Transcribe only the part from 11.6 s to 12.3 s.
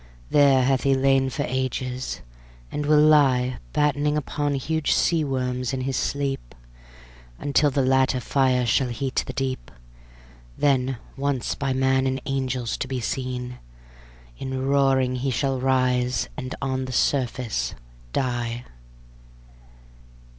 man and